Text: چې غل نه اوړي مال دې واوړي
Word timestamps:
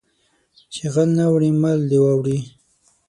چې 0.73 0.83
غل 0.93 1.09
نه 1.17 1.23
اوړي 1.29 1.49
مال 1.61 1.79
دې 1.89 1.97
واوړي 2.03 2.37